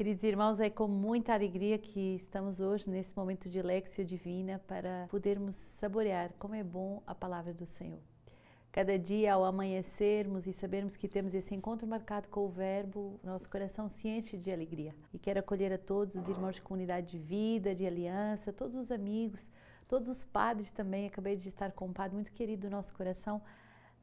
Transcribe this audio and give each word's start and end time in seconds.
Queridos 0.00 0.24
irmãos, 0.24 0.60
é 0.60 0.70
com 0.70 0.88
muita 0.88 1.34
alegria 1.34 1.76
que 1.76 2.14
estamos 2.14 2.58
hoje 2.58 2.88
nesse 2.88 3.14
momento 3.14 3.50
de 3.50 3.60
Lexio 3.60 4.02
Divina 4.02 4.58
para 4.66 5.06
podermos 5.10 5.54
saborear 5.56 6.32
como 6.38 6.54
é 6.54 6.64
bom 6.64 7.02
a 7.06 7.14
palavra 7.14 7.52
do 7.52 7.66
Senhor. 7.66 8.00
Cada 8.72 8.98
dia, 8.98 9.34
ao 9.34 9.44
amanhecermos 9.44 10.46
e 10.46 10.54
sabermos 10.54 10.96
que 10.96 11.06
temos 11.06 11.34
esse 11.34 11.54
encontro 11.54 11.86
marcado 11.86 12.28
com 12.28 12.46
o 12.46 12.48
Verbo, 12.48 13.20
nosso 13.22 13.46
coração 13.50 13.90
se 13.90 14.08
enche 14.08 14.38
de 14.38 14.50
alegria. 14.50 14.94
E 15.12 15.18
quero 15.18 15.40
acolher 15.40 15.70
a 15.70 15.76
todos 15.76 16.16
os 16.16 16.28
irmãos 16.28 16.54
de 16.54 16.62
comunidade 16.62 17.10
de 17.10 17.18
vida, 17.18 17.74
de 17.74 17.86
aliança, 17.86 18.54
todos 18.54 18.76
os 18.76 18.90
amigos, 18.90 19.50
todos 19.86 20.08
os 20.08 20.24
padres 20.24 20.70
também. 20.70 21.08
Acabei 21.08 21.36
de 21.36 21.46
estar 21.46 21.72
com 21.72 21.88
um 21.88 21.92
padre 21.92 22.14
muito 22.14 22.32
querido 22.32 22.68
do 22.68 22.70
nosso 22.70 22.94
coração, 22.94 23.42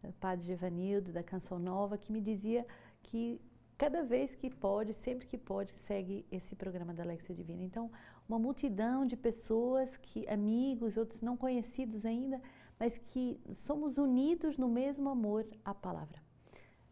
o 0.04 0.14
padre 0.14 0.46
Gevanildo, 0.46 1.12
da 1.12 1.24
Canção 1.24 1.58
Nova, 1.58 1.98
que 1.98 2.12
me 2.12 2.22
dizia 2.22 2.68
que 3.02 3.42
cada 3.78 4.04
vez 4.04 4.36
que 4.36 4.50
pode, 4.50 4.94
sempre 4.94 5.28
que 5.28 5.38
pode, 5.38 5.72
segue 5.72 6.26
esse 6.32 6.56
programa 6.56 6.94
da 6.94 7.04
Lexia 7.04 7.36
Divina. 7.36 7.64
Então, 7.64 7.92
uma 8.28 8.40
multidão 8.40 9.06
de 9.06 9.16
pessoas 9.16 9.96
que 9.98 10.28
amigos, 10.28 10.98
outros 10.98 11.22
não 11.22 11.38
conhecidos 11.38 12.06
ainda, 12.06 12.42
mas 12.80 12.98
que 12.98 13.40
somos 13.52 13.98
unidos 13.98 14.58
no 14.58 14.68
mesmo 14.68 15.10
amor 15.10 15.46
à 15.64 15.74
palavra. 15.76 16.22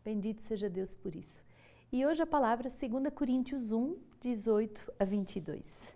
Bendito 0.04 0.44
seja 0.44 0.70
Deus 0.70 0.94
por 0.94 1.16
isso. 1.16 1.44
E 1.92 2.06
hoje 2.06 2.22
a 2.22 2.28
palavra 2.28 2.70
2 2.70 3.14
Coríntios 3.14 3.72
1, 3.72 3.98
18 4.22 4.94
a 5.00 5.06
22. 5.06 5.95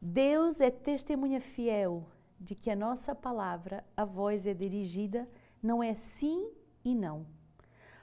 Deus 0.00 0.60
é 0.60 0.70
testemunha 0.70 1.40
fiel 1.40 2.06
de 2.38 2.54
que 2.54 2.70
a 2.70 2.76
nossa 2.76 3.14
palavra, 3.14 3.84
a 3.96 4.04
voz 4.04 4.46
é 4.46 4.54
dirigida, 4.54 5.28
não 5.62 5.82
é 5.82 5.94
sim 5.94 6.50
e 6.84 6.94
não 6.94 7.26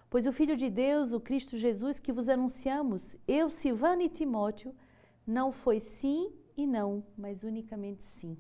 Pois 0.10 0.26
o 0.26 0.32
Filho 0.32 0.56
de 0.56 0.70
Deus, 0.70 1.12
o 1.12 1.20
Cristo 1.20 1.58
Jesus, 1.58 2.00
que 2.00 2.14
vos 2.14 2.30
anunciamos, 2.30 3.16
eu, 3.28 3.50
Silvano 3.50 4.02
e 4.02 4.10
Timóteo, 4.10 4.74
não 5.26 5.52
foi 5.52 5.82
sim 5.82 6.32
e 6.56 6.66
não, 6.66 7.04
mas 7.18 7.44
unicamente 7.44 8.04
sim. 8.04 8.38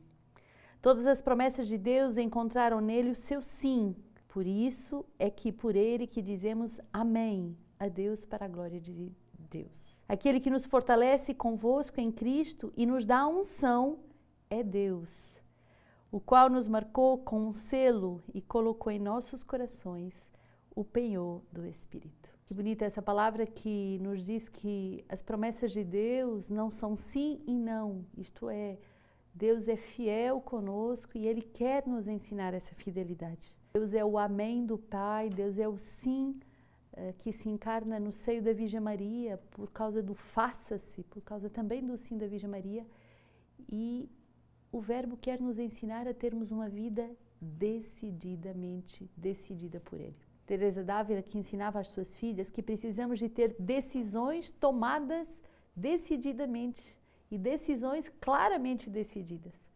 Todas 0.81 1.05
as 1.05 1.21
promessas 1.21 1.67
de 1.67 1.77
Deus 1.77 2.15
encontraram 2.15 2.79
nele 2.79 3.11
o 3.11 3.15
seu 3.15 3.41
sim. 3.41 3.93
Por 4.29 4.47
isso 4.47 5.05
é 5.19 5.29
que 5.29 5.51
por 5.51 5.75
ele 5.75 6.07
que 6.07 6.21
dizemos 6.21 6.79
amém 6.93 7.57
a 7.77 7.89
Deus 7.89 8.23
para 8.23 8.45
a 8.45 8.49
glória 8.49 8.79
de 8.79 9.11
Deus. 9.49 9.99
Aquele 10.07 10.39
que 10.39 10.49
nos 10.49 10.65
fortalece 10.65 11.33
convosco 11.33 11.99
em 11.99 12.11
Cristo 12.11 12.71
e 12.77 12.85
nos 12.85 13.05
dá 13.05 13.19
a 13.19 13.27
unção 13.27 13.99
é 14.49 14.63
Deus, 14.63 15.41
o 16.09 16.21
qual 16.21 16.49
nos 16.49 16.67
marcou 16.67 17.17
com 17.17 17.47
um 17.47 17.51
selo 17.51 18.23
e 18.33 18.41
colocou 18.41 18.91
em 18.91 18.99
nossos 18.99 19.43
corações 19.43 20.29
o 20.77 20.83
penhor 20.85 21.41
do 21.51 21.65
Espírito. 21.65 22.31
Que 22.45 22.53
bonita 22.53 22.85
essa 22.85 23.01
palavra 23.01 23.47
que 23.47 23.97
nos 23.99 24.23
diz 24.23 24.47
que 24.47 25.03
as 25.09 25.23
promessas 25.23 25.71
de 25.71 25.83
Deus 25.83 26.49
não 26.49 26.69
são 26.69 26.95
sim 26.95 27.41
e 27.47 27.57
não, 27.57 28.05
isto 28.15 28.47
é, 28.47 28.77
Deus 29.33 29.67
é 29.67 29.75
fiel 29.75 30.39
conosco 30.39 31.17
e 31.17 31.25
Ele 31.25 31.41
quer 31.41 31.87
nos 31.87 32.07
ensinar 32.07 32.53
essa 32.53 32.75
fidelidade. 32.75 33.55
Deus 33.73 33.91
é 33.91 34.05
o 34.05 34.19
amém 34.19 34.67
do 34.67 34.77
Pai, 34.77 35.31
Deus 35.31 35.57
é 35.57 35.67
o 35.67 35.79
sim 35.79 36.39
uh, 36.93 37.11
que 37.17 37.33
se 37.33 37.49
encarna 37.49 37.99
no 37.99 38.11
seio 38.11 38.43
da 38.43 38.53
Virgem 38.53 38.79
Maria 38.79 39.39
por 39.49 39.71
causa 39.71 40.03
do 40.03 40.13
faça-se, 40.13 41.03
por 41.05 41.23
causa 41.23 41.49
também 41.49 41.83
do 41.83 41.97
sim 41.97 42.19
da 42.19 42.27
Virgem 42.27 42.49
Maria. 42.51 42.85
E 43.67 44.07
o 44.71 44.79
Verbo 44.79 45.17
quer 45.17 45.41
nos 45.41 45.57
ensinar 45.57 46.07
a 46.07 46.13
termos 46.13 46.51
uma 46.51 46.69
vida 46.69 47.09
decididamente 47.41 49.09
decidida 49.17 49.79
por 49.79 49.99
Ele. 49.99 50.26
Teresa 50.47 50.83
Dávila 50.83 51.21
que 51.21 51.37
ensinava 51.37 51.79
às 51.79 51.89
suas 51.89 52.15
filhas 52.15 52.49
que 52.49 52.63
precisamos 52.63 53.19
de 53.19 53.27
ter 53.27 53.53
decisões 53.59 54.49
tomadas 54.49 55.41
decididamente 55.75 56.97
e 57.29 57.37
decisões 57.37 58.09
claramente 58.21 58.89
decididas. 58.89 59.67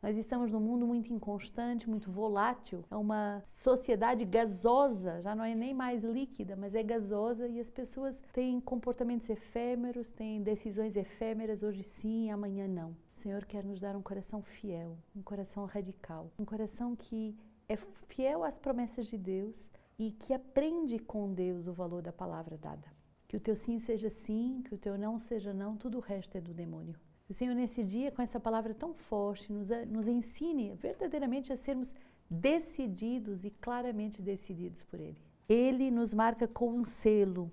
Nós 0.00 0.16
estamos 0.16 0.50
num 0.50 0.60
mundo 0.60 0.86
muito 0.86 1.12
inconstante, 1.12 1.90
muito 1.90 2.10
volátil. 2.10 2.82
É 2.90 2.96
uma 2.96 3.42
sociedade 3.58 4.24
gasosa, 4.24 5.20
já 5.20 5.34
não 5.34 5.44
é 5.44 5.54
nem 5.54 5.74
mais 5.74 6.02
líquida, 6.02 6.56
mas 6.56 6.74
é 6.74 6.82
gasosa 6.82 7.46
e 7.46 7.60
as 7.60 7.68
pessoas 7.68 8.22
têm 8.32 8.60
comportamentos 8.60 9.28
efêmeros, 9.28 10.10
têm 10.10 10.42
decisões 10.42 10.96
efêmeras, 10.96 11.62
hoje 11.62 11.82
sim, 11.82 12.30
amanhã 12.30 12.66
não. 12.66 12.92
O 13.14 13.18
Senhor 13.18 13.44
quer 13.44 13.62
nos 13.62 13.80
dar 13.80 13.94
um 13.94 14.00
coração 14.00 14.40
fiel, 14.40 14.96
um 15.14 15.22
coração 15.22 15.66
radical, 15.66 16.30
um 16.38 16.46
coração 16.46 16.96
que 16.96 17.36
é 17.68 17.76
fiel 18.08 18.42
às 18.42 18.58
promessas 18.58 19.06
de 19.06 19.18
Deus, 19.18 19.68
e 20.00 20.12
que 20.12 20.32
aprende 20.32 20.98
com 20.98 21.30
Deus 21.30 21.66
o 21.66 21.74
valor 21.74 22.00
da 22.00 22.10
palavra 22.10 22.56
dada. 22.56 22.88
Que 23.28 23.36
o 23.36 23.40
teu 23.40 23.54
sim 23.54 23.78
seja 23.78 24.08
sim, 24.08 24.62
que 24.64 24.74
o 24.74 24.78
teu 24.78 24.96
não 24.96 25.18
seja 25.18 25.52
não, 25.52 25.76
tudo 25.76 25.98
o 25.98 26.00
resto 26.00 26.38
é 26.38 26.40
do 26.40 26.54
demônio. 26.54 26.98
O 27.28 27.34
Senhor, 27.34 27.54
nesse 27.54 27.84
dia, 27.84 28.10
com 28.10 28.22
essa 28.22 28.40
palavra 28.40 28.72
tão 28.72 28.94
forte, 28.94 29.52
nos, 29.52 29.68
nos 29.86 30.08
ensine 30.08 30.74
verdadeiramente 30.74 31.52
a 31.52 31.56
sermos 31.56 31.94
decididos 32.30 33.44
e 33.44 33.50
claramente 33.50 34.22
decididos 34.22 34.82
por 34.84 34.98
Ele. 34.98 35.20
Ele 35.46 35.90
nos 35.90 36.14
marca 36.14 36.48
com 36.48 36.70
um 36.70 36.82
selo, 36.82 37.52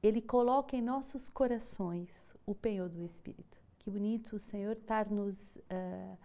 Ele 0.00 0.22
coloca 0.22 0.76
em 0.76 0.80
nossos 0.80 1.28
corações 1.28 2.32
o 2.46 2.54
penhor 2.54 2.88
do 2.88 3.02
Espírito. 3.02 3.60
Que 3.80 3.90
bonito 3.90 4.36
o 4.36 4.38
Senhor 4.38 4.76
estar 4.76 5.10
nos. 5.10 5.56
Uh, 5.56 6.16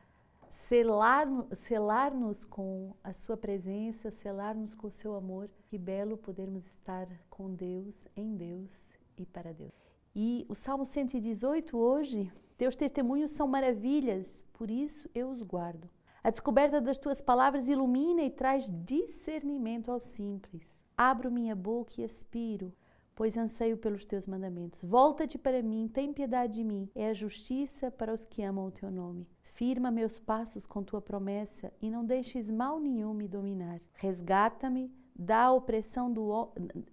selar-nos 0.49 1.57
selar 1.59 2.11
com 2.49 2.93
a 3.03 3.13
sua 3.13 3.37
presença, 3.37 4.11
selar-nos 4.11 4.73
com 4.73 4.87
o 4.87 4.91
seu 4.91 5.15
amor. 5.15 5.49
Que 5.65 5.77
belo 5.77 6.17
podermos 6.17 6.65
estar 6.65 7.07
com 7.29 7.53
Deus, 7.53 8.05
em 8.15 8.35
Deus 8.35 8.69
e 9.17 9.25
para 9.25 9.53
Deus. 9.53 9.71
E 10.15 10.45
o 10.49 10.55
Salmo 10.55 10.83
118 10.83 11.77
hoje, 11.77 12.31
teus 12.57 12.75
testemunhos 12.75 13.31
são 13.31 13.47
maravilhas, 13.47 14.43
por 14.53 14.71
isso 14.71 15.09
eu 15.13 15.29
os 15.29 15.43
guardo. 15.43 15.89
A 16.23 16.29
descoberta 16.29 16.81
das 16.81 16.97
tuas 16.97 17.21
palavras 17.21 17.67
ilumina 17.67 18.21
e 18.23 18.29
traz 18.29 18.69
discernimento 18.83 19.91
ao 19.91 19.99
simples. 19.99 20.81
Abro 20.97 21.31
minha 21.31 21.55
boca 21.55 22.01
e 22.01 22.03
aspiro, 22.03 22.73
pois 23.15 23.37
anseio 23.37 23.77
pelos 23.77 24.05
teus 24.05 24.25
mandamentos. 24.25 24.83
Volta-te 24.83 25.37
para 25.37 25.61
mim, 25.61 25.87
tem 25.87 26.11
piedade 26.11 26.55
de 26.55 26.63
mim. 26.63 26.89
É 26.95 27.09
a 27.09 27.13
justiça 27.13 27.91
para 27.91 28.13
os 28.13 28.25
que 28.25 28.41
amam 28.41 28.65
o 28.65 28.71
teu 28.71 28.89
nome. 28.89 29.27
Firma 29.57 29.89
meus 29.89 30.19
passos 30.19 30.67
com 30.67 30.83
tua 30.83 31.01
promessa 31.01 31.73
e 31.81 31.89
não 31.89 32.05
deixes 32.05 32.47
mal 32.47 32.79
nenhum 32.79 33.11
me 33.11 33.27
dominar. 33.27 33.81
Resgata-me 33.95 34.93
da 35.15 35.51
opressão 35.51 36.13
do 36.13 36.51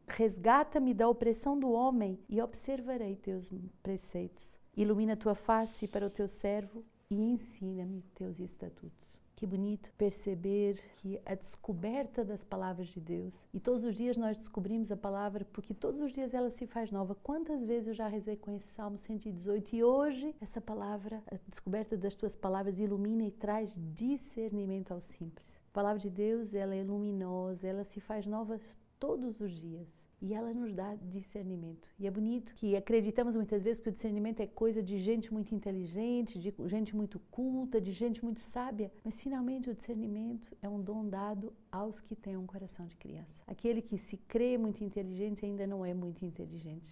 resgata-me 0.08 0.94
da 0.94 1.06
opressão 1.06 1.60
do 1.60 1.70
homem 1.70 2.19
e 2.26 2.41
observarei 2.41 3.16
teus 3.16 3.53
preceitos. 3.82 4.58
Ilumina 4.74 5.14
tua 5.14 5.34
face 5.34 5.86
para 5.86 6.06
o 6.06 6.10
teu 6.10 6.26
servo 6.26 6.82
e 7.10 7.16
ensina-me 7.16 8.00
teus 8.14 8.41
estatutos. 8.41 9.23
Que 9.37 9.47
bonito 9.47 9.93
perceber 9.99 10.81
que 10.97 11.21
a 11.27 11.34
descoberta 11.34 12.25
das 12.25 12.45
palavras 12.45 12.89
de 12.89 13.00
Deus, 13.00 13.34
e 13.53 13.59
todos 13.59 13.83
os 13.84 13.95
dias 13.97 14.17
nós 14.17 14.37
descobrimos 14.37 14.93
a 14.93 14.97
palavra 14.97 15.45
porque 15.53 15.75
todos 15.75 16.00
os 16.00 16.12
dias 16.12 16.33
ela 16.34 16.50
se 16.50 16.67
faz 16.67 16.93
nova. 16.93 17.17
Quantas 17.17 17.65
vezes 17.65 17.89
eu 17.89 17.95
já 17.95 18.06
rezei 18.06 18.37
com 18.37 18.53
esse 18.53 18.69
Salmo 18.69 18.97
118 18.97 19.75
e 19.75 19.83
hoje 19.83 20.34
essa 20.41 20.61
palavra, 20.61 21.22
a 21.27 21.37
descoberta 21.49 21.97
das 21.97 22.15
tuas 22.15 22.37
palavras 22.37 22.78
ilumina 22.78 23.25
e 23.25 23.31
traz 23.33 23.75
discernimento 23.95 24.93
ao 24.93 25.00
simples. 25.00 25.49
A 25.71 25.72
palavra 25.72 25.99
de 25.99 26.11
Deus, 26.11 26.55
ela 26.55 26.75
é 26.75 26.84
luminosa, 26.84 27.66
ela 27.66 27.83
se 27.83 28.01
faz 28.01 28.27
nova 28.27 28.61
todos 29.01 29.41
os 29.41 29.51
dias 29.51 30.03
e 30.24 30.32
ela 30.32 30.54
nos 30.54 30.72
dá 30.72 30.94
discernimento. 30.94 31.90
E 31.98 32.06
é 32.06 32.10
bonito 32.10 32.54
que 32.54 32.74
acreditamos 32.74 33.36
muitas 33.36 33.62
vezes 33.62 33.78
que 33.78 33.90
o 33.90 33.92
discernimento 33.92 34.40
é 34.40 34.46
coisa 34.46 34.82
de 34.82 34.96
gente 34.96 35.30
muito 35.30 35.54
inteligente, 35.54 36.38
de 36.38 36.50
gente 36.66 36.96
muito 36.96 37.18
culta, 37.30 37.78
de 37.78 37.92
gente 37.92 38.24
muito 38.24 38.40
sábia, 38.40 38.90
mas 39.04 39.20
finalmente 39.20 39.68
o 39.68 39.74
discernimento 39.74 40.56
é 40.62 40.68
um 40.68 40.80
dom 40.80 41.06
dado 41.06 41.52
aos 41.70 42.00
que 42.00 42.16
têm 42.16 42.38
um 42.38 42.46
coração 42.46 42.86
de 42.86 42.96
criança. 42.96 43.42
Aquele 43.46 43.82
que 43.82 43.98
se 43.98 44.16
crê 44.16 44.56
muito 44.56 44.82
inteligente 44.82 45.44
ainda 45.44 45.66
não 45.66 45.84
é 45.84 45.92
muito 45.92 46.24
inteligente. 46.24 46.91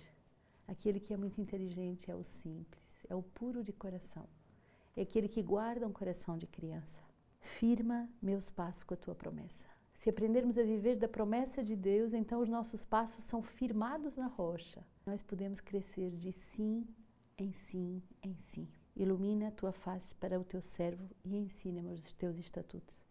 Aquele 0.68 1.00
que 1.00 1.14
é 1.14 1.16
muito 1.16 1.40
inteligente 1.40 2.10
é 2.10 2.14
o 2.14 2.22
simples, 2.22 2.84
é 3.08 3.14
o 3.14 3.22
puro 3.22 3.64
de 3.64 3.72
coração. 3.72 4.28
É 4.94 5.00
aquele 5.00 5.26
que 5.26 5.40
guarda 5.40 5.86
um 5.86 5.92
coração 5.92 6.36
de 6.36 6.46
criança. 6.46 7.00
Firma 7.40 8.10
meus 8.20 8.50
passos 8.50 8.82
com 8.82 8.92
a 8.92 8.96
tua 8.96 9.14
promessa. 9.14 9.71
Se 10.02 10.10
aprendermos 10.10 10.58
a 10.58 10.64
viver 10.64 10.96
da 10.96 11.06
promessa 11.06 11.62
de 11.62 11.76
Deus, 11.76 12.12
então 12.12 12.40
os 12.40 12.48
nossos 12.48 12.84
passos 12.84 13.22
são 13.22 13.40
firmados 13.40 14.16
na 14.16 14.26
rocha. 14.26 14.84
Nós 15.06 15.22
podemos 15.22 15.60
crescer 15.60 16.10
de 16.16 16.32
sim 16.32 16.84
em 17.38 17.52
sim 17.52 18.02
em 18.20 18.34
sim. 18.34 18.66
Ilumina 18.96 19.46
a 19.46 19.52
tua 19.52 19.70
face 19.70 20.12
para 20.16 20.40
o 20.40 20.44
teu 20.44 20.60
servo 20.60 21.08
e 21.24 21.36
ensina-me 21.36 21.92
os 21.92 22.12
teus 22.14 22.36
estatutos. 22.36 23.06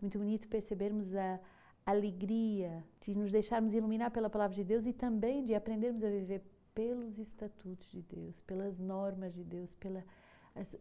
Muito 0.00 0.16
bonito 0.16 0.46
percebermos 0.46 1.12
a 1.12 1.40
alegria 1.84 2.84
de 3.00 3.16
nos 3.16 3.32
deixarmos 3.32 3.74
iluminar 3.74 4.12
pela 4.12 4.30
palavra 4.30 4.54
de 4.54 4.62
Deus 4.62 4.86
e 4.86 4.92
também 4.92 5.44
de 5.44 5.56
aprendermos 5.56 6.04
a 6.04 6.08
viver 6.08 6.44
pelos 6.72 7.18
estatutos 7.18 7.90
de 7.90 8.00
Deus, 8.02 8.40
pelas 8.42 8.78
normas 8.78 9.34
de 9.34 9.42
Deus, 9.42 9.74
pelas 9.74 10.04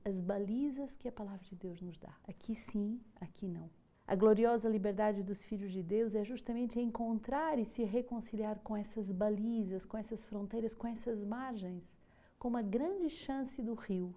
as 0.05 0.21
balizas 0.21 0.95
que 0.95 1.07
a 1.07 1.11
palavra 1.11 1.43
de 1.43 1.55
Deus 1.55 1.81
nos 1.81 1.97
dá. 1.97 2.15
Aqui 2.27 2.53
sim, 2.53 3.01
aqui 3.19 3.47
não. 3.47 3.67
A 4.09 4.15
gloriosa 4.15 4.69
liberdade 4.69 5.21
dos 5.21 5.43
filhos 5.43 5.69
de 5.69 5.83
Deus 5.83 6.15
é 6.15 6.23
justamente 6.23 6.79
encontrar 6.79 7.59
e 7.59 7.65
se 7.65 7.83
reconciliar 7.83 8.57
com 8.59 8.77
essas 8.77 9.11
balizas, 9.11 9.85
com 9.85 9.97
essas 9.97 10.23
fronteiras, 10.25 10.73
com 10.73 10.87
essas 10.87 11.25
margens, 11.25 11.91
como 12.39 12.55
a 12.55 12.61
grande 12.61 13.09
chance 13.09 13.61
do 13.61 13.73
rio. 13.73 14.15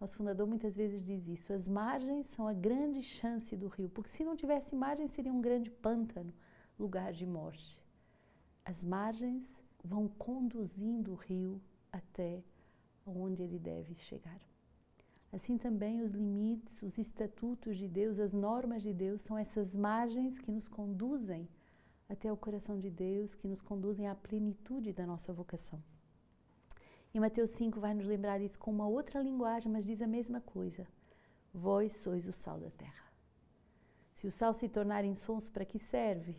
Nosso 0.00 0.16
fundador 0.16 0.46
muitas 0.46 0.74
vezes 0.74 1.02
diz 1.02 1.28
isso: 1.28 1.52
as 1.52 1.68
margens 1.68 2.28
são 2.28 2.48
a 2.48 2.54
grande 2.54 3.02
chance 3.02 3.54
do 3.54 3.68
rio, 3.68 3.90
porque 3.90 4.08
se 4.08 4.24
não 4.24 4.34
tivesse 4.34 4.74
margem 4.74 5.06
seria 5.06 5.30
um 5.30 5.42
grande 5.42 5.70
pântano, 5.70 6.32
lugar 6.78 7.12
de 7.12 7.26
morte. 7.26 7.78
As 8.64 8.82
margens 8.82 9.44
vão 9.84 10.08
conduzindo 10.08 11.12
o 11.12 11.16
rio 11.16 11.60
até 11.92 12.42
onde 13.04 13.42
ele 13.42 13.58
deve 13.58 13.92
chegar. 13.94 14.40
Assim 15.32 15.56
também 15.56 16.02
os 16.02 16.12
limites, 16.12 16.82
os 16.82 16.98
estatutos 16.98 17.76
de 17.78 17.86
Deus, 17.86 18.18
as 18.18 18.32
normas 18.32 18.82
de 18.82 18.92
Deus 18.92 19.22
são 19.22 19.38
essas 19.38 19.76
margens 19.76 20.38
que 20.38 20.50
nos 20.50 20.66
conduzem 20.66 21.48
até 22.08 22.32
o 22.32 22.36
coração 22.36 22.78
de 22.78 22.90
Deus, 22.90 23.34
que 23.34 23.46
nos 23.46 23.62
conduzem 23.62 24.08
à 24.08 24.14
plenitude 24.14 24.92
da 24.92 25.06
nossa 25.06 25.32
vocação. 25.32 25.80
E 27.14 27.20
Mateus 27.20 27.50
5 27.50 27.78
vai 27.78 27.94
nos 27.94 28.06
lembrar 28.06 28.40
isso 28.40 28.58
com 28.58 28.72
uma 28.72 28.88
outra 28.88 29.20
linguagem, 29.22 29.70
mas 29.70 29.84
diz 29.84 30.02
a 30.02 30.06
mesma 30.06 30.40
coisa. 30.40 30.86
Vós 31.54 31.96
sois 31.96 32.26
o 32.26 32.32
sal 32.32 32.58
da 32.58 32.70
terra. 32.70 33.10
Se 34.14 34.26
o 34.26 34.32
sal 34.32 34.52
se 34.52 34.68
tornar 34.68 35.04
insonso, 35.04 35.50
para 35.52 35.64
que 35.64 35.78
serve? 35.78 36.36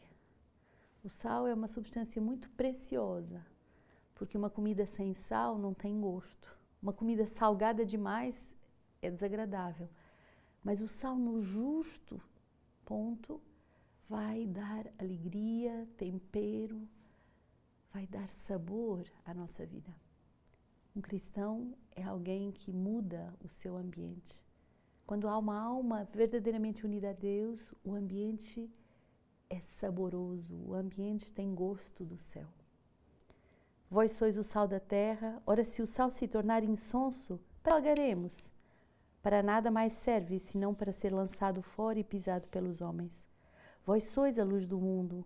O 1.03 1.09
sal 1.09 1.47
é 1.47 1.53
uma 1.53 1.67
substância 1.67 2.21
muito 2.21 2.49
preciosa, 2.51 3.45
porque 4.13 4.37
uma 4.37 4.49
comida 4.49 4.85
sem 4.85 5.13
sal 5.13 5.57
não 5.57 5.73
tem 5.73 5.99
gosto. 5.99 6.55
Uma 6.81 6.93
comida 6.93 7.25
salgada 7.25 7.85
demais 7.85 8.53
é 9.01 9.09
desagradável. 9.09 9.89
Mas 10.63 10.79
o 10.79 10.87
sal 10.87 11.15
no 11.15 11.39
justo 11.39 12.21
ponto 12.85 13.41
vai 14.07 14.45
dar 14.45 14.85
alegria, 14.99 15.87
tempero, 15.97 16.87
vai 17.93 18.05
dar 18.07 18.29
sabor 18.29 19.05
à 19.25 19.33
nossa 19.33 19.65
vida. 19.65 19.93
Um 20.95 21.01
cristão 21.01 21.73
é 21.95 22.03
alguém 22.03 22.51
que 22.51 22.71
muda 22.71 23.33
o 23.43 23.47
seu 23.47 23.77
ambiente. 23.77 24.43
Quando 25.05 25.27
há 25.27 25.37
uma 25.37 25.59
alma 25.59 26.07
verdadeiramente 26.13 26.85
unida 26.85 27.09
a 27.09 27.13
Deus, 27.13 27.73
o 27.83 27.93
ambiente 27.93 28.69
é 29.49 29.59
saboroso, 29.59 30.55
o 30.65 30.73
ambiente 30.73 31.33
tem 31.33 31.53
gosto 31.53 32.05
do 32.05 32.17
céu. 32.17 32.47
Vós 33.89 34.13
sois 34.13 34.37
o 34.37 34.43
sal 34.43 34.67
da 34.67 34.79
terra, 34.79 35.41
ora 35.45 35.65
se 35.65 35.81
o 35.81 35.87
sal 35.87 36.09
se 36.11 36.27
tornar 36.27 36.63
insonso, 36.63 37.39
pagaremos. 37.61 38.51
Para 39.21 39.43
nada 39.43 39.69
mais 39.69 39.93
serve, 39.93 40.39
senão 40.39 40.73
para 40.73 40.91
ser 40.91 41.13
lançado 41.13 41.61
fora 41.61 41.99
e 41.99 42.03
pisado 42.03 42.47
pelos 42.47 42.81
homens. 42.81 43.23
Vós 43.85 44.05
sois 44.05 44.39
a 44.39 44.43
luz 44.43 44.65
do 44.65 44.79
mundo. 44.79 45.23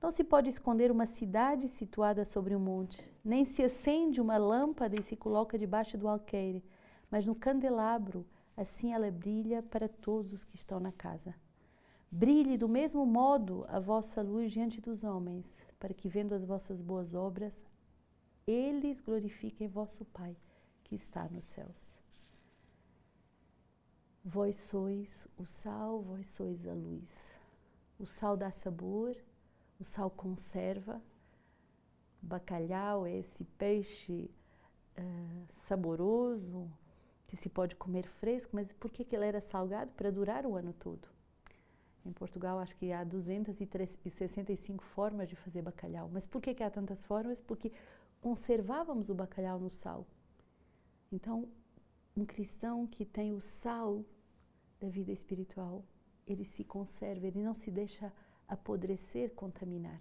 Não 0.00 0.10
se 0.10 0.22
pode 0.22 0.48
esconder 0.48 0.90
uma 0.90 1.06
cidade 1.06 1.68
situada 1.68 2.24
sobre 2.24 2.54
um 2.54 2.60
monte, 2.60 3.08
nem 3.24 3.44
se 3.44 3.62
acende 3.62 4.20
uma 4.20 4.36
lâmpada 4.36 4.98
e 4.98 5.02
se 5.02 5.16
coloca 5.16 5.58
debaixo 5.58 5.96
do 5.96 6.08
alqueire, 6.08 6.64
mas 7.10 7.24
no 7.24 7.34
candelabro, 7.34 8.26
assim 8.56 8.92
ela 8.92 9.10
brilha 9.10 9.62
para 9.62 9.88
todos 9.88 10.32
os 10.32 10.44
que 10.44 10.56
estão 10.56 10.80
na 10.80 10.92
casa. 10.92 11.34
Brilhe 12.10 12.58
do 12.58 12.68
mesmo 12.68 13.06
modo 13.06 13.64
a 13.68 13.80
vossa 13.80 14.20
luz 14.22 14.52
diante 14.52 14.80
dos 14.80 15.02
homens, 15.02 15.56
para 15.78 15.94
que, 15.94 16.08
vendo 16.08 16.34
as 16.34 16.44
vossas 16.44 16.80
boas 16.80 17.14
obras, 17.14 17.64
eles 18.46 19.00
glorifiquem 19.00 19.68
vosso 19.68 20.04
Pai 20.04 20.36
que 20.84 20.94
está 20.94 21.28
nos 21.28 21.46
céus. 21.46 22.01
Vós 24.24 24.54
sois 24.56 25.26
o 25.36 25.44
sal, 25.44 26.00
vós 26.00 26.28
sois 26.28 26.64
a 26.66 26.72
luz. 26.72 27.34
O 27.98 28.06
sal 28.06 28.36
dá 28.36 28.52
sabor, 28.52 29.16
o 29.80 29.84
sal 29.84 30.10
conserva. 30.10 31.02
Bacalhau 32.20 33.04
é 33.04 33.18
esse 33.18 33.44
peixe 33.44 34.30
uh, 34.96 35.46
saboroso 35.56 36.70
que 37.26 37.36
se 37.36 37.48
pode 37.48 37.74
comer 37.74 38.06
fresco, 38.06 38.54
mas 38.54 38.70
por 38.72 38.92
que, 38.92 39.04
que 39.04 39.16
ele 39.16 39.26
era 39.26 39.40
salgado? 39.40 39.90
Para 39.92 40.10
durar 40.10 40.46
o 40.46 40.54
ano 40.54 40.72
todo. 40.72 41.08
Em 42.04 42.12
Portugal, 42.12 42.58
acho 42.58 42.76
que 42.76 42.92
há 42.92 43.02
265 43.02 44.84
formas 44.84 45.28
de 45.28 45.34
fazer 45.34 45.62
bacalhau. 45.62 46.08
Mas 46.12 46.26
por 46.26 46.40
que, 46.40 46.54
que 46.54 46.62
há 46.62 46.70
tantas 46.70 47.04
formas? 47.04 47.40
Porque 47.40 47.72
conservávamos 48.20 49.08
o 49.08 49.14
bacalhau 49.14 49.58
no 49.58 49.70
sal. 49.70 50.06
Então, 51.10 51.48
um 52.16 52.24
cristão 52.24 52.86
que 52.86 53.04
tem 53.04 53.32
o 53.32 53.40
sal 53.40 54.04
da 54.80 54.88
vida 54.88 55.12
espiritual, 55.12 55.84
ele 56.26 56.44
se 56.44 56.64
conserva, 56.64 57.26
ele 57.26 57.42
não 57.42 57.54
se 57.54 57.70
deixa 57.70 58.12
apodrecer, 58.46 59.32
contaminar. 59.34 60.00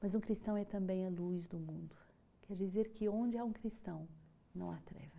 Mas 0.00 0.14
um 0.14 0.20
cristão 0.20 0.56
é 0.56 0.64
também 0.64 1.06
a 1.06 1.10
luz 1.10 1.46
do 1.46 1.58
mundo. 1.58 1.96
Quer 2.42 2.54
dizer 2.54 2.90
que 2.90 3.08
onde 3.08 3.38
há 3.38 3.44
um 3.44 3.52
cristão, 3.52 4.06
não 4.54 4.70
há 4.70 4.76
trevas. 4.80 5.16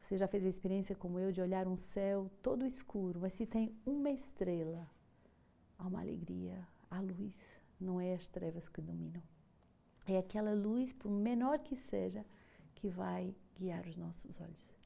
Você 0.00 0.18
já 0.18 0.28
fez 0.28 0.44
a 0.44 0.48
experiência 0.48 0.94
como 0.94 1.18
eu 1.18 1.32
de 1.32 1.40
olhar 1.40 1.66
um 1.66 1.76
céu 1.76 2.30
todo 2.42 2.66
escuro, 2.66 3.20
mas 3.20 3.34
se 3.34 3.46
tem 3.46 3.74
uma 3.84 4.10
estrela, 4.10 4.88
há 5.78 5.86
uma 5.86 6.00
alegria, 6.00 6.66
há 6.90 7.00
luz, 7.00 7.34
não 7.80 8.00
é 8.00 8.14
as 8.14 8.28
trevas 8.28 8.68
que 8.68 8.80
dominam. 8.80 9.22
É 10.06 10.18
aquela 10.18 10.52
luz, 10.52 10.92
por 10.92 11.10
menor 11.10 11.58
que 11.58 11.74
seja, 11.74 12.24
que 12.74 12.88
vai 12.88 13.34
guiar 13.54 13.86
os 13.86 13.96
nossos 13.96 14.40
olhos. 14.40 14.76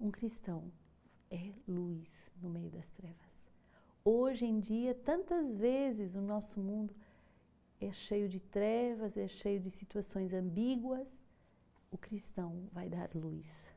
Um 0.00 0.10
cristão 0.10 0.72
é 1.30 1.52
luz 1.66 2.30
no 2.40 2.50
meio 2.50 2.70
das 2.70 2.90
trevas. 2.90 3.50
Hoje 4.04 4.46
em 4.46 4.58
dia, 4.58 4.94
tantas 4.94 5.54
vezes 5.54 6.14
o 6.14 6.20
nosso 6.20 6.60
mundo 6.60 6.94
é 7.80 7.92
cheio 7.92 8.28
de 8.28 8.40
trevas, 8.40 9.16
é 9.16 9.26
cheio 9.26 9.60
de 9.60 9.70
situações 9.70 10.32
ambíguas. 10.32 11.20
O 11.90 11.98
cristão 11.98 12.68
vai 12.72 12.88
dar 12.88 13.10
luz 13.14 13.72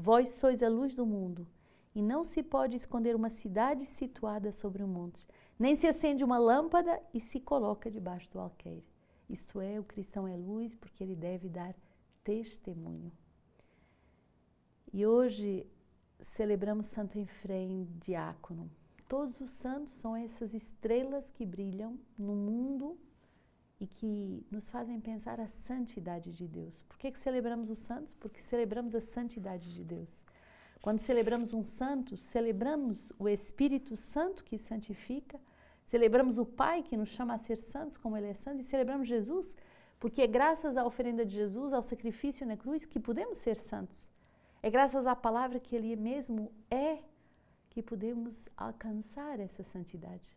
Vós 0.00 0.28
sois 0.28 0.62
a 0.62 0.68
luz 0.68 0.94
do 0.94 1.04
mundo, 1.04 1.44
e 1.92 2.00
não 2.00 2.22
se 2.22 2.40
pode 2.40 2.76
esconder 2.76 3.16
uma 3.16 3.28
cidade 3.28 3.84
situada 3.84 4.52
sobre 4.52 4.80
um 4.80 4.86
monte, 4.86 5.26
nem 5.58 5.74
se 5.74 5.88
acende 5.88 6.22
uma 6.22 6.38
lâmpada 6.38 7.02
e 7.12 7.18
se 7.18 7.40
coloca 7.40 7.90
debaixo 7.90 8.30
do 8.30 8.38
alqueire. 8.38 8.86
Isto 9.28 9.60
é, 9.60 9.80
o 9.80 9.82
cristão 9.82 10.28
é 10.28 10.36
luz 10.36 10.72
porque 10.76 11.02
ele 11.02 11.16
deve 11.16 11.48
dar 11.48 11.74
testemunho. 12.22 13.10
E 14.92 15.06
hoje 15.06 15.66
celebramos 16.20 16.86
Santo 16.86 17.18
Efrem 17.18 17.86
diácono. 18.00 18.70
Todos 19.08 19.40
os 19.40 19.50
santos 19.50 19.92
são 19.92 20.16
essas 20.16 20.54
estrelas 20.54 21.30
que 21.30 21.44
brilham 21.44 21.98
no 22.16 22.34
mundo 22.34 22.98
e 23.80 23.86
que 23.86 24.44
nos 24.50 24.68
fazem 24.68 25.00
pensar 25.00 25.40
a 25.40 25.46
santidade 25.46 26.32
de 26.32 26.48
Deus. 26.48 26.82
Por 26.88 26.98
que, 26.98 27.12
que 27.12 27.18
celebramos 27.18 27.70
os 27.70 27.78
santos? 27.78 28.14
Porque 28.14 28.40
celebramos 28.40 28.94
a 28.94 29.00
santidade 29.00 29.72
de 29.72 29.84
Deus. 29.84 30.20
Quando 30.80 31.00
celebramos 31.00 31.52
um 31.52 31.64
santo, 31.64 32.16
celebramos 32.16 33.12
o 33.18 33.28
Espírito 33.28 33.96
Santo 33.96 34.44
que 34.44 34.58
santifica, 34.58 35.40
celebramos 35.86 36.38
o 36.38 36.46
Pai 36.46 36.82
que 36.82 36.96
nos 36.96 37.08
chama 37.10 37.34
a 37.34 37.38
ser 37.38 37.56
santos 37.56 37.96
como 37.96 38.16
Ele 38.16 38.28
é 38.28 38.34
santo, 38.34 38.60
e 38.60 38.64
celebramos 38.64 39.08
Jesus, 39.08 39.54
porque 39.98 40.22
é 40.22 40.26
graças 40.26 40.76
à 40.76 40.84
oferenda 40.84 41.24
de 41.24 41.34
Jesus, 41.34 41.72
ao 41.72 41.82
sacrifício 41.82 42.46
na 42.46 42.56
cruz, 42.56 42.84
que 42.84 43.00
podemos 43.00 43.38
ser 43.38 43.56
santos. 43.56 44.08
É 44.62 44.70
graças 44.70 45.06
à 45.06 45.14
palavra 45.14 45.60
que 45.60 45.76
Ele 45.76 45.94
mesmo 45.94 46.50
é 46.70 46.98
que 47.70 47.80
podemos 47.80 48.48
alcançar 48.56 49.38
essa 49.38 49.62
santidade. 49.62 50.36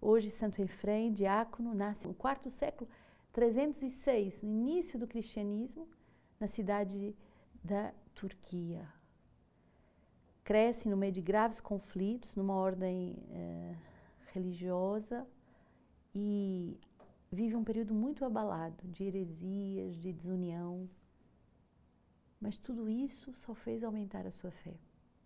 Hoje, 0.00 0.30
Santo 0.30 0.60
Efrem, 0.60 1.12
diácono, 1.12 1.74
nasce 1.74 2.06
no 2.06 2.12
quarto 2.12 2.50
século 2.50 2.90
306, 3.32 4.42
no 4.42 4.50
início 4.50 4.98
do 4.98 5.06
cristianismo, 5.06 5.88
na 6.38 6.46
cidade 6.46 7.16
da 7.64 7.92
Turquia. 8.14 8.86
Cresce 10.44 10.88
no 10.88 10.96
meio 10.96 11.12
de 11.12 11.22
graves 11.22 11.60
conflitos, 11.60 12.36
numa 12.36 12.54
ordem 12.54 13.16
eh, 13.30 13.74
religiosa 14.32 15.26
e 16.14 16.78
vive 17.32 17.56
um 17.56 17.64
período 17.64 17.94
muito 17.94 18.24
abalado 18.24 18.86
de 18.88 19.04
heresias, 19.04 19.96
de 19.96 20.12
desunião. 20.12 20.88
Mas 22.46 22.58
tudo 22.58 22.88
isso 22.88 23.34
só 23.38 23.56
fez 23.56 23.82
aumentar 23.82 24.24
a 24.24 24.30
sua 24.30 24.52
fé. 24.52 24.74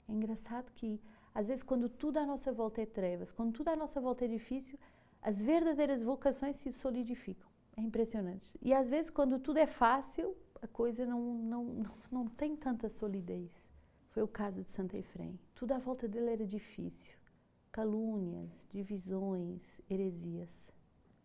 É 0.08 0.12
engraçado 0.12 0.72
que 0.72 0.98
às 1.34 1.48
vezes, 1.48 1.62
quando 1.62 1.86
tudo 1.86 2.16
à 2.16 2.24
nossa 2.24 2.50
volta 2.50 2.80
é 2.80 2.86
trevas, 2.86 3.30
quando 3.30 3.52
tudo 3.52 3.68
à 3.68 3.76
nossa 3.76 4.00
volta 4.00 4.24
é 4.24 4.28
difícil, 4.28 4.78
as 5.20 5.38
verdadeiras 5.38 6.02
vocações 6.02 6.56
se 6.56 6.72
solidificam. 6.72 7.46
É 7.76 7.82
impressionante. 7.82 8.50
E 8.62 8.72
às 8.72 8.88
vezes, 8.88 9.10
quando 9.10 9.38
tudo 9.38 9.58
é 9.58 9.66
fácil, 9.66 10.34
a 10.62 10.66
coisa 10.66 11.04
não, 11.04 11.20
não, 11.20 11.64
não, 11.64 11.94
não 12.10 12.26
tem 12.26 12.56
tanta 12.56 12.88
solidez. 12.88 13.50
Foi 14.08 14.22
o 14.22 14.28
caso 14.28 14.64
de 14.64 14.70
Santa 14.70 14.96
Efrem. 14.96 15.38
Tudo 15.54 15.72
à 15.72 15.78
volta 15.78 16.08
dele 16.08 16.30
era 16.30 16.46
difícil. 16.46 17.14
Calúnias, 17.70 18.50
divisões, 18.72 19.78
heresias. 19.90 20.72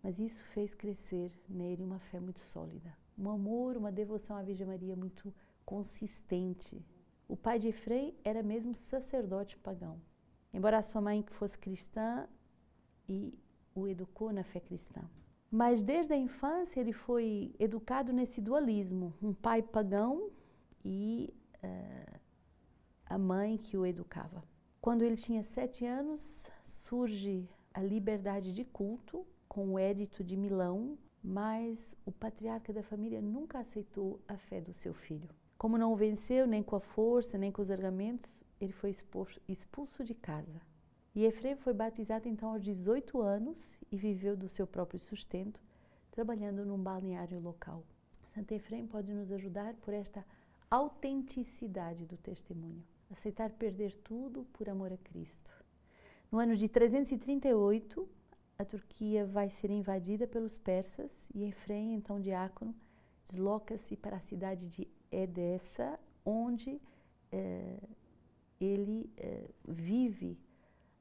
Mas 0.04 0.20
isso 0.20 0.44
fez 0.48 0.74
crescer 0.74 1.32
nele 1.48 1.86
uma 1.86 2.00
fé 2.00 2.20
muito 2.20 2.42
sólida. 2.42 2.94
Um 3.18 3.30
amor, 3.30 3.78
uma 3.78 3.94
devoção 3.94 4.36
à 4.36 4.44
Virgem 4.44 4.68
Maria 4.68 4.94
muito 4.94 5.34
consistente, 5.66 6.86
o 7.28 7.36
pai 7.36 7.58
de 7.58 7.70
Efrei 7.70 8.18
era 8.24 8.44
mesmo 8.44 8.76
sacerdote 8.76 9.58
pagão. 9.58 10.00
Embora 10.54 10.78
a 10.78 10.82
sua 10.82 11.02
mãe 11.02 11.24
fosse 11.28 11.58
cristã 11.58 12.28
e 13.10 13.38
o 13.74 13.88
educou 13.88 14.32
na 14.32 14.44
fé 14.44 14.60
cristã. 14.60 15.02
Mas 15.52 15.84
desde 15.84 16.14
a 16.14 16.18
infância 16.18 16.80
ele 16.80 16.94
foi 16.94 17.54
educado 17.60 18.14
nesse 18.14 18.42
dualismo: 18.42 19.14
um 19.22 19.34
pai 19.34 19.62
pagão 19.62 20.30
e 20.84 21.34
uh, 21.64 22.20
a 23.06 23.18
mãe 23.18 23.58
que 23.58 23.78
o 23.78 23.86
educava. 23.86 24.44
Quando 24.80 25.02
ele 25.02 25.16
tinha 25.16 25.44
sete 25.44 25.86
anos, 25.86 26.50
surge 26.64 27.50
a 27.74 27.82
liberdade 27.82 28.54
de 28.54 28.64
culto 28.64 29.26
com 29.48 29.74
o 29.74 29.80
Édito 29.80 30.24
de 30.24 30.38
Milão, 30.38 30.98
mas 31.24 31.96
o 32.06 32.12
patriarca 32.12 32.72
da 32.72 32.84
família 32.84 33.22
nunca 33.22 33.60
aceitou 33.60 34.22
a 34.28 34.38
fé 34.38 34.62
do 34.62 34.74
seu 34.74 34.94
filho. 34.94 35.30
Como 35.58 35.78
não 35.78 35.94
o 35.94 35.96
venceu 35.96 36.46
nem 36.46 36.62
com 36.62 36.76
a 36.76 36.80
força, 36.80 37.38
nem 37.38 37.52
com 37.52 37.62
os 37.62 37.72
argumentos, 37.72 38.32
ele 38.60 38.74
foi 38.74 38.92
expulso 39.48 40.04
de 40.04 40.14
casa. 40.14 40.62
E 41.14 41.24
Efraim 41.24 41.56
foi 41.56 41.74
batizado 41.74 42.28
então 42.28 42.50
aos 42.50 42.62
18 42.62 43.22
anos 43.22 43.78
e 43.90 43.96
viveu 43.96 44.36
do 44.36 44.50
seu 44.50 44.68
próprio 44.68 45.00
sustento, 45.00 45.62
trabalhando 46.12 46.66
num 46.66 46.78
balneário 46.78 47.40
local. 47.40 47.84
Santo 48.34 48.52
Efraim 48.52 48.86
pode 48.86 49.14
nos 49.14 49.32
ajudar 49.32 49.76
por 49.76 49.94
esta 49.94 50.26
autenticidade 50.70 52.06
do 52.06 52.18
testemunho, 52.18 52.84
aceitar 53.10 53.50
perder 53.52 53.96
tudo 54.04 54.44
por 54.52 54.68
amor 54.68 54.92
a 54.92 54.98
Cristo. 54.98 55.54
No 56.30 56.40
ano 56.40 56.56
de 56.56 56.68
338, 56.68 58.10
a 58.58 58.66
Turquia 58.66 59.26
vai 59.26 59.50
ser 59.50 59.70
invadida 59.70 60.28
pelos 60.28 60.58
persas 60.58 61.30
e 61.34 61.46
Efraim, 61.46 61.94
então 61.94 62.20
diácono, 62.20 62.76
desloca-se 63.26 63.96
para 63.96 64.18
a 64.18 64.22
cidade 64.22 64.68
de 64.68 64.88
Edessa, 65.12 66.00
onde 66.26 66.82
eh, 67.32 67.80
ele 68.60 69.10
eh, 69.18 69.50
vive 69.68 70.38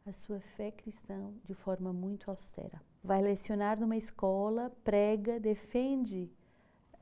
a 0.06 0.12
sua 0.12 0.40
fé 0.40 0.70
cristã 0.70 1.32
de 1.44 1.54
forma 1.54 1.92
muito 1.92 2.30
austera. 2.30 2.80
Vai 3.02 3.22
lecionar 3.22 3.80
numa 3.80 3.96
escola, 3.96 4.70
prega, 4.84 5.40
defende 5.40 6.30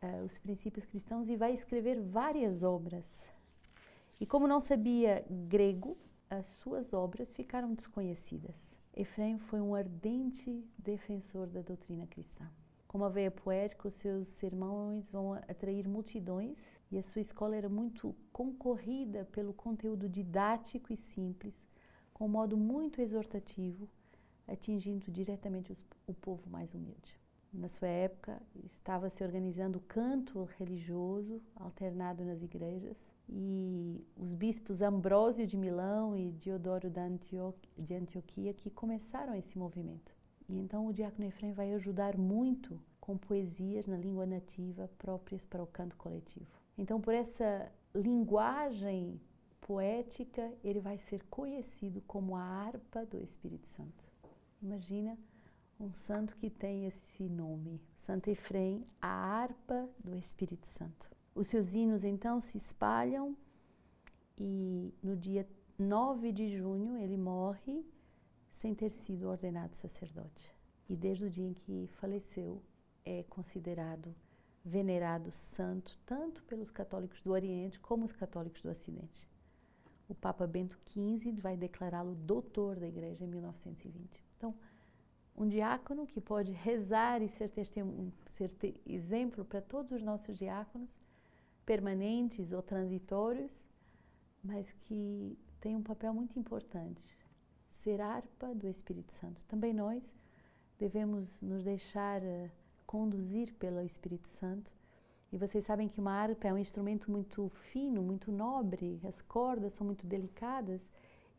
uh, 0.02 0.24
os 0.24 0.38
princípios 0.38 0.84
cristãos 0.84 1.28
e 1.28 1.36
vai 1.36 1.52
escrever 1.52 2.00
várias 2.00 2.62
obras. 2.62 3.28
E 4.20 4.26
como 4.26 4.46
não 4.46 4.60
sabia 4.60 5.24
grego, 5.48 5.96
as 6.30 6.46
suas 6.46 6.92
obras 6.92 7.32
ficaram 7.32 7.74
desconhecidas. 7.74 8.56
Efraim 8.94 9.38
foi 9.38 9.60
um 9.60 9.74
ardente 9.74 10.64
defensor 10.78 11.46
da 11.46 11.60
doutrina 11.60 12.06
cristã. 12.06 12.48
Com 12.86 12.98
uma 12.98 13.10
veia 13.10 13.30
poética, 13.30 13.88
os 13.88 13.94
seus 13.94 14.28
sermões 14.28 15.10
vão 15.10 15.32
atrair 15.32 15.88
multidões 15.88 16.56
e 16.92 16.98
a 16.98 17.02
sua 17.02 17.22
escola 17.22 17.56
era 17.56 17.70
muito 17.70 18.14
concorrida 18.30 19.24
pelo 19.32 19.54
conteúdo 19.54 20.08
didático 20.10 20.92
e 20.92 20.96
simples 20.96 21.58
com 22.12 22.26
um 22.26 22.28
modo 22.28 22.54
muito 22.54 23.00
exortativo, 23.00 23.88
atingindo 24.46 25.10
diretamente 25.10 25.72
os, 25.72 25.84
o 26.06 26.12
povo 26.12 26.48
mais 26.50 26.74
humilde. 26.74 27.18
Na 27.52 27.68
sua 27.68 27.88
época, 27.88 28.40
estava 28.62 29.08
se 29.08 29.24
organizando 29.24 29.78
o 29.78 29.82
canto 29.82 30.44
religioso 30.58 31.40
alternado 31.56 32.24
nas 32.24 32.42
igrejas 32.42 32.96
e 33.28 34.06
os 34.16 34.34
bispos 34.34 34.82
Ambrósio 34.82 35.46
de 35.46 35.56
Milão 35.56 36.16
e 36.16 36.30
Diodoro 36.32 36.90
de 36.90 37.94
Antioquia 37.94 38.52
que 38.52 38.70
começaram 38.70 39.34
esse 39.34 39.58
movimento. 39.58 40.14
E 40.48 40.58
então 40.58 40.86
o 40.86 40.92
diácono 40.92 41.26
Efraim 41.26 41.52
vai 41.52 41.72
ajudar 41.72 42.18
muito 42.18 42.78
com 43.00 43.16
poesias 43.16 43.86
na 43.86 43.96
língua 43.96 44.26
nativa 44.26 44.90
próprias 44.98 45.44
para 45.44 45.62
o 45.62 45.66
canto 45.66 45.96
coletivo. 45.96 46.61
Então, 46.82 47.00
por 47.00 47.14
essa 47.14 47.70
linguagem 47.94 49.20
poética, 49.60 50.52
ele 50.64 50.80
vai 50.80 50.98
ser 50.98 51.22
conhecido 51.30 52.02
como 52.08 52.34
a 52.34 52.42
harpa 52.42 53.06
do 53.06 53.22
Espírito 53.22 53.68
Santo. 53.68 54.02
Imagina 54.60 55.16
um 55.78 55.92
santo 55.92 56.36
que 56.38 56.50
tem 56.50 56.86
esse 56.86 57.22
nome, 57.28 57.80
Santo 57.96 58.30
Efrem, 58.30 58.84
a 59.00 59.06
harpa 59.06 59.88
do 60.02 60.16
Espírito 60.16 60.66
Santo. 60.66 61.08
Os 61.36 61.46
seus 61.46 61.72
hinos 61.72 62.02
então 62.02 62.40
se 62.40 62.56
espalham 62.56 63.36
e 64.36 64.92
no 65.00 65.16
dia 65.16 65.48
9 65.78 66.32
de 66.32 66.56
junho 66.56 66.98
ele 66.98 67.16
morre 67.16 67.86
sem 68.50 68.74
ter 68.74 68.90
sido 68.90 69.28
ordenado 69.28 69.76
sacerdote. 69.76 70.52
E 70.88 70.96
desde 70.96 71.26
o 71.26 71.30
dia 71.30 71.46
em 71.46 71.54
que 71.54 71.88
faleceu, 72.00 72.60
é 73.04 73.22
considerado 73.22 74.12
venerado 74.64 75.32
santo 75.32 75.98
tanto 76.06 76.42
pelos 76.44 76.70
católicos 76.70 77.20
do 77.20 77.32
Oriente 77.32 77.80
como 77.80 78.04
os 78.04 78.12
católicos 78.12 78.62
do 78.62 78.70
Ocidente 78.70 79.26
o 80.12 80.14
Papa 80.14 80.46
Bento 80.46 80.78
XV 80.90 81.32
vai 81.32 81.56
declará-lo 81.56 82.14
doutor 82.14 82.78
da 82.78 82.86
Igreja 82.86 83.24
em 83.24 83.28
1920. 83.28 84.22
Então, 84.36 84.54
um 85.34 85.48
diácono 85.48 86.06
que 86.06 86.20
pode 86.20 86.52
rezar 86.52 87.22
e 87.22 87.28
ser, 87.28 87.50
ser 88.26 88.80
exemplo 88.84 89.44
para 89.44 89.62
todos 89.62 89.90
os 89.92 90.02
nossos 90.02 90.36
diáconos, 90.36 90.94
permanentes 91.64 92.52
ou 92.52 92.62
transitórios, 92.62 93.50
mas 94.44 94.72
que 94.72 95.38
tem 95.60 95.74
um 95.74 95.82
papel 95.82 96.12
muito 96.12 96.38
importante, 96.38 97.16
ser 97.70 98.00
harpa 98.00 98.54
do 98.54 98.68
Espírito 98.68 99.12
Santo. 99.12 99.44
Também 99.46 99.72
nós 99.72 100.14
devemos 100.78 101.40
nos 101.40 101.64
deixar 101.64 102.20
uh, 102.20 102.50
conduzir 102.86 103.54
pelo 103.54 103.80
Espírito 103.82 104.28
Santo 104.28 104.72
e 105.32 105.38
vocês 105.38 105.64
sabem 105.64 105.88
que 105.88 105.98
uma 105.98 106.12
harpa 106.12 106.46
é 106.46 106.52
um 106.52 106.58
instrumento 106.58 107.10
muito 107.10 107.48
fino, 107.48 108.02
muito 108.02 108.30
nobre, 108.30 109.00
as 109.02 109.22
cordas 109.22 109.72
são 109.72 109.86
muito 109.86 110.06
delicadas 110.06 110.90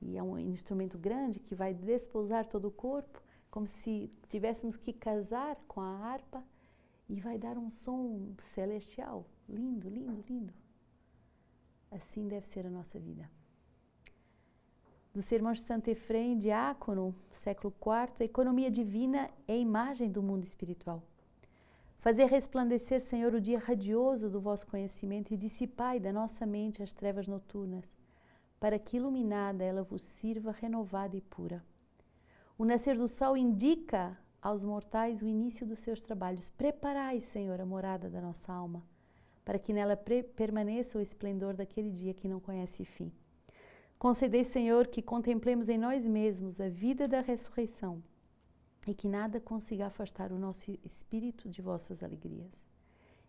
e 0.02 0.18
é 0.18 0.24
um 0.24 0.40
instrumento 0.40 0.98
grande 0.98 1.40
que 1.40 1.54
vai 1.54 1.76
desposar 1.76 2.48
todo 2.48 2.70
o 2.70 2.72
corpo, 2.72 3.22
como 3.52 3.68
se 3.68 4.12
tivéssemos 4.28 4.76
que 4.76 4.92
casar 4.92 5.56
com 5.68 5.80
a 5.80 5.96
harpa 6.08 6.44
e 7.08 7.20
vai 7.22 7.38
dar 7.38 7.56
um 7.56 7.70
som 7.70 8.34
celestial, 8.40 9.28
lindo, 9.48 9.88
lindo, 9.88 10.24
lindo. 10.28 10.54
Assim 11.92 12.28
deve 12.28 12.48
ser 12.48 12.66
a 12.66 12.72
nossa 12.72 13.00
vida. 13.00 13.30
Do 15.14 15.22
sermão 15.22 15.52
de 15.52 15.62
Santo 15.62 15.90
Efrem, 15.90 16.36
diácono, 16.36 17.16
século 17.30 17.72
IV, 17.80 18.24
a 18.24 18.26
economia 18.26 18.72
divina 18.72 19.30
é 19.48 19.54
a 19.54 19.58
imagem 19.58 20.12
do 20.12 20.24
mundo 20.24 20.44
espiritual. 20.44 21.04
Fazer 22.04 22.26
resplandecer, 22.26 23.00
Senhor, 23.00 23.34
o 23.34 23.40
dia 23.40 23.58
radioso 23.58 24.30
do 24.30 24.42
vosso 24.42 24.68
conhecimento 24.68 25.34
e 25.34 25.38
dissipai 25.38 26.02
da 26.02 26.12
nossa 26.12 26.46
mente 26.46 26.84
as 26.84 26.92
trevas 26.92 27.30
noturnas, 27.30 27.96
para 28.60 28.78
que 28.78 28.98
iluminada 28.98 29.64
ela 29.64 29.84
vos 29.84 30.04
sirva 30.04 30.52
renovada 30.52 31.16
e 31.16 31.22
pura. 31.22 31.64
O 32.58 32.66
nascer 32.66 32.98
do 32.98 33.08
sol 33.08 33.38
indica 33.38 34.20
aos 34.42 34.66
mortais 34.66 35.22
o 35.22 35.28
início 35.30 35.66
dos 35.66 35.80
seus 35.80 36.02
trabalhos. 36.02 36.50
Preparai, 36.50 37.22
Senhor, 37.22 37.62
a 37.62 37.66
morada 37.66 38.10
da 38.10 38.20
nossa 38.20 38.52
alma, 38.52 38.84
para 39.46 39.58
que 39.58 39.72
nela 39.72 39.96
permaneça 40.36 40.98
o 40.98 41.02
esplendor 41.02 41.54
daquele 41.54 41.90
dia 41.90 42.14
que 42.14 42.28
não 42.28 42.42
conhece 42.42 42.84
fim. 42.84 43.14
Concedei, 43.98 44.44
Senhor, 44.44 44.88
que 44.88 45.02
contemplemos 45.02 45.70
em 45.70 45.78
nós 45.78 46.06
mesmos 46.06 46.60
a 46.60 46.68
vida 46.68 47.08
da 47.08 47.22
ressurreição 47.22 48.04
e 48.88 48.94
que 48.94 49.08
nada 49.08 49.40
consiga 49.40 49.86
afastar 49.86 50.32
o 50.32 50.40
nosso 50.40 50.78
espírito 50.84 51.50
de 51.50 51.62
vossas 51.62 52.04
alegrias. 52.04 52.52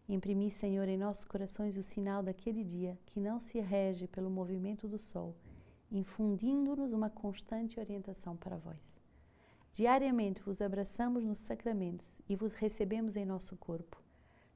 Imprimi, 0.08 0.50
Senhor, 0.50 0.88
em 0.88 0.98
nossos 0.98 1.24
corações 1.24 1.76
o 1.76 1.82
sinal 1.82 2.22
daquele 2.22 2.64
dia 2.64 2.98
que 3.06 3.20
não 3.20 3.40
se 3.40 3.60
rege 3.60 4.06
pelo 4.06 4.28
movimento 4.28 4.86
do 4.88 4.98
sol, 4.98 5.34
infundindo-nos 5.90 6.92
uma 6.92 7.08
constante 7.08 7.78
orientação 7.78 8.36
para 8.36 8.56
vós. 8.56 8.98
Diariamente 9.72 10.42
vos 10.42 10.60
abraçamos 10.60 11.24
nos 11.24 11.40
sacramentos 11.40 12.20
e 12.28 12.36
vos 12.36 12.52
recebemos 12.52 13.16
em 13.16 13.24
nosso 13.24 13.56
corpo. 13.56 14.02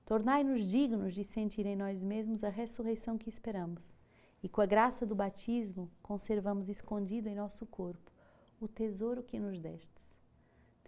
Tornai-nos 0.05 0.63
dignos 0.63 1.15
de 1.15 1.25
sentir 1.25 1.65
em 1.67 1.77
nós 1.77 2.03
mesmos 2.03 2.45
a 2.45 2.49
ressurreição 2.49 3.17
que 3.17 3.29
esperamos, 3.29 3.95
e 4.43 4.49
com 4.49 4.61
a 4.61 4.67
graça 4.67 5.07
do 5.07 5.15
batismo 5.15 5.91
conservamos 6.03 6.69
escondido 6.69 7.29
em 7.29 7.35
nosso 7.35 7.67
corpo 7.67 8.13
o 8.61 8.69
tesouro 8.69 9.23
que 9.23 9.39
nos 9.39 9.59
destes 9.59 10.08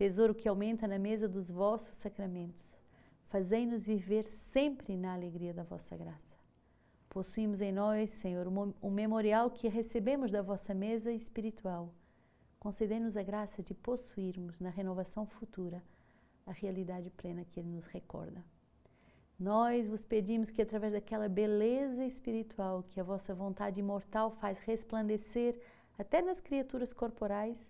tesouro 0.00 0.35
que 0.35 0.49
aumenta 0.49 0.88
na 0.88 0.99
mesa 0.99 1.28
dos 1.28 1.50
vossos 1.50 1.95
sacramentos. 1.95 2.80
Fazei-nos 3.28 3.85
viver 3.85 4.25
sempre 4.25 4.97
na 4.97 5.12
alegria 5.12 5.52
da 5.52 5.62
vossa 5.62 5.95
graça. 5.95 6.35
Possuímos 7.11 7.61
em 7.61 7.71
nós, 7.71 8.09
Senhor, 8.09 8.47
um 8.83 8.90
memorial 8.90 9.50
que 9.50 9.69
recebemos 9.69 10.33
da 10.33 10.40
vossa 10.40 10.73
mesa 10.73 11.12
espiritual. 11.12 11.92
Concedei-nos 12.59 13.14
a 13.14 13.23
graça 13.23 13.62
de 13.62 13.75
possuirmos 13.75 14.59
na 14.59 14.71
renovação 14.71 15.26
futura 15.26 15.83
a 16.47 16.52
realidade 16.52 17.11
plena 17.11 17.45
que 17.45 17.61
Ele 17.61 17.69
nos 17.69 17.85
recorda. 17.85 18.42
Nós 19.38 19.87
vos 19.87 20.02
pedimos 20.02 20.50
que, 20.50 20.62
através 20.62 20.95
daquela 20.95 21.28
beleza 21.28 22.07
espiritual 22.07 22.83
que 22.88 22.99
a 22.99 23.04
vossa 23.04 23.35
vontade 23.35 23.80
imortal 23.80 24.30
faz 24.30 24.61
resplandecer 24.61 25.61
até 25.99 26.23
nas 26.23 26.40
criaturas 26.40 26.90
corporais, 26.90 27.69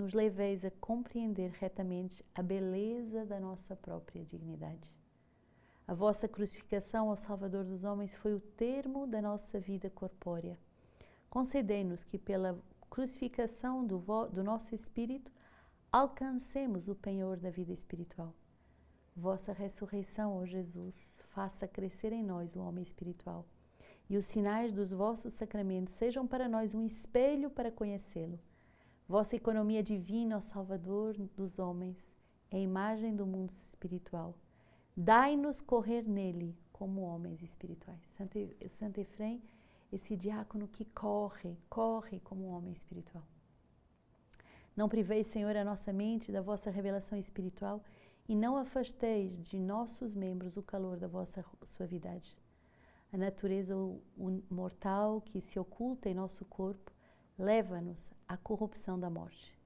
nos 0.00 0.14
leveis 0.14 0.64
a 0.64 0.70
compreender 0.70 1.50
retamente 1.60 2.24
a 2.34 2.42
beleza 2.42 3.26
da 3.26 3.38
nossa 3.38 3.76
própria 3.76 4.24
dignidade. 4.24 4.90
A 5.86 5.92
vossa 5.92 6.26
crucificação, 6.26 7.08
ó 7.08 7.16
Salvador 7.16 7.64
dos 7.64 7.84
homens, 7.84 8.14
foi 8.14 8.32
o 8.32 8.40
termo 8.40 9.06
da 9.06 9.20
nossa 9.20 9.60
vida 9.60 9.90
corpórea. 9.90 10.58
Concedei-nos 11.28 12.02
que, 12.02 12.16
pela 12.16 12.58
crucificação 12.88 13.86
do, 13.86 13.98
do 14.32 14.42
nosso 14.42 14.74
espírito, 14.74 15.30
alcancemos 15.92 16.88
o 16.88 16.94
penhor 16.94 17.36
da 17.36 17.50
vida 17.50 17.72
espiritual. 17.72 18.34
Vossa 19.14 19.52
ressurreição, 19.52 20.38
ó 20.38 20.46
Jesus, 20.46 21.18
faça 21.28 21.68
crescer 21.68 22.12
em 22.12 22.24
nós 22.24 22.56
o 22.56 22.60
homem 22.60 22.82
espiritual. 22.82 23.44
E 24.08 24.16
os 24.16 24.24
sinais 24.24 24.72
dos 24.72 24.92
vossos 24.92 25.34
sacramentos 25.34 25.92
sejam 25.92 26.26
para 26.26 26.48
nós 26.48 26.74
um 26.74 26.86
espelho 26.86 27.50
para 27.50 27.70
conhecê-lo. 27.70 28.40
Vossa 29.10 29.34
economia 29.34 29.82
divina, 29.82 30.36
ó 30.36 30.40
Salvador 30.40 31.16
dos 31.36 31.58
homens, 31.58 32.08
é 32.48 32.58
a 32.58 32.60
imagem 32.60 33.16
do 33.16 33.26
mundo 33.26 33.50
espiritual. 33.50 34.36
Dai-nos 34.96 35.60
correr 35.60 36.08
nele 36.08 36.56
como 36.72 37.00
homens 37.00 37.42
espirituais. 37.42 37.98
Santo, 38.68 39.00
Efrem, 39.00 39.42
esse 39.90 40.16
diácono 40.16 40.68
que 40.68 40.84
corre, 40.84 41.58
corre 41.68 42.20
como 42.20 42.46
um 42.46 42.52
homem 42.52 42.72
espiritual. 42.72 43.24
Não 44.76 44.88
priveis, 44.88 45.26
Senhor, 45.26 45.56
a 45.56 45.64
nossa 45.64 45.92
mente 45.92 46.30
da 46.30 46.40
vossa 46.40 46.70
revelação 46.70 47.18
espiritual 47.18 47.82
e 48.28 48.36
não 48.36 48.56
afasteis 48.56 49.42
de 49.42 49.58
nossos 49.58 50.14
membros 50.14 50.56
o 50.56 50.62
calor 50.62 50.96
da 50.96 51.08
vossa 51.08 51.44
suavidade. 51.64 52.38
A 53.12 53.16
natureza 53.16 53.74
mortal 54.48 55.20
que 55.20 55.40
se 55.40 55.58
oculta 55.58 56.08
em 56.08 56.14
nosso 56.14 56.44
corpo 56.44 56.92
leva-nos 57.40 58.10
à 58.28 58.36
corrupção 58.36 59.00
da 59.00 59.08
morte. 59.08 59.58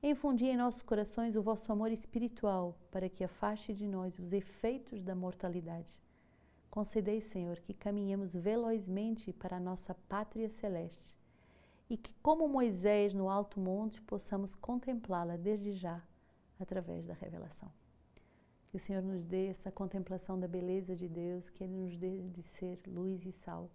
Infundi 0.00 0.46
em 0.46 0.56
nossos 0.56 0.82
corações 0.82 1.34
o 1.34 1.42
vosso 1.42 1.72
amor 1.72 1.90
espiritual, 1.90 2.78
para 2.92 3.08
que 3.08 3.24
afaste 3.24 3.74
de 3.74 3.88
nós 3.88 4.16
os 4.20 4.32
efeitos 4.32 5.02
da 5.02 5.16
mortalidade. 5.16 6.00
Concedei, 6.70 7.20
Senhor, 7.20 7.58
que 7.58 7.74
caminhemos 7.74 8.32
velozmente 8.32 9.32
para 9.32 9.56
a 9.56 9.60
nossa 9.60 9.94
pátria 10.08 10.48
celeste 10.48 11.12
e 11.90 11.96
que, 11.96 12.14
como 12.22 12.46
Moisés 12.46 13.12
no 13.12 13.28
alto 13.28 13.58
monte, 13.58 14.00
possamos 14.02 14.54
contemplá-la 14.54 15.36
desde 15.36 15.72
já 15.72 16.00
através 16.60 17.04
da 17.04 17.14
revelação. 17.14 17.72
Que 18.68 18.76
o 18.76 18.80
Senhor 18.80 19.02
nos 19.02 19.26
dê 19.26 19.46
essa 19.46 19.72
contemplação 19.72 20.38
da 20.38 20.46
beleza 20.46 20.94
de 20.94 21.08
Deus, 21.08 21.50
que 21.50 21.64
Ele 21.64 21.74
nos 21.74 21.96
dê 21.96 22.28
de 22.28 22.44
ser 22.44 22.78
luz 22.86 23.26
e 23.26 23.32
sal 23.32 23.68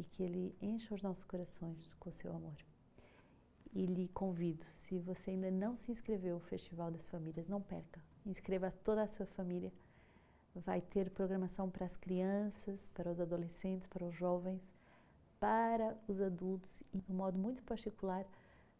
e 0.00 0.04
que 0.04 0.22
Ele 0.22 0.56
encha 0.60 0.94
os 0.94 1.02
nossos 1.02 1.24
corações 1.24 1.94
com 2.00 2.08
o 2.08 2.12
seu 2.12 2.34
amor. 2.34 2.56
E 3.72 3.86
lhe 3.86 4.08
convido, 4.08 4.64
se 4.66 4.98
você 4.98 5.30
ainda 5.30 5.50
não 5.50 5.76
se 5.76 5.92
inscreveu 5.92 6.34
no 6.34 6.40
Festival 6.40 6.90
das 6.90 7.08
Famílias, 7.08 7.48
não 7.48 7.60
perca. 7.60 8.02
Inscreva 8.26 8.70
toda 8.70 9.02
a 9.02 9.06
sua 9.06 9.26
família. 9.26 9.72
Vai 10.54 10.80
ter 10.80 11.10
programação 11.10 11.70
para 11.70 11.86
as 11.86 11.96
crianças, 11.96 12.88
para 12.94 13.10
os 13.12 13.20
adolescentes, 13.20 13.86
para 13.86 14.04
os 14.04 14.14
jovens 14.14 14.60
para 15.40 15.96
os 16.06 16.20
adultos 16.20 16.82
e, 16.92 17.00
de 17.00 17.10
um 17.10 17.16
modo 17.16 17.38
muito 17.38 17.62
particular, 17.62 18.26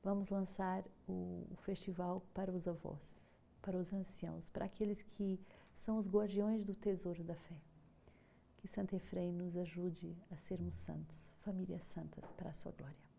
vamos 0.05 0.29
lançar 0.29 0.85
o, 1.09 1.47
o 1.51 1.57
festival 1.63 2.23
para 2.35 2.53
os 2.53 2.69
avós, 2.69 3.25
para 3.63 3.79
os 3.79 3.93
anciãos, 3.93 4.49
para 4.51 4.67
aqueles 4.67 5.01
que 5.01 5.41
são 5.75 5.97
os 5.97 6.07
guardiões 6.07 6.63
do 6.63 6.75
tesouro 6.75 7.25
da 7.25 7.35
fé. 7.35 7.57
Que 8.61 8.69
Santo 8.69 8.95
Efrem 8.95 9.33
nos 9.33 9.57
ajude 9.57 10.15
a 10.31 10.37
sermos 10.37 10.77
santos, 10.77 11.31
famílias 11.41 11.83
santas, 11.83 12.31
para 12.33 12.51
a 12.51 12.53
sua 12.53 12.73
glória. 12.73 13.10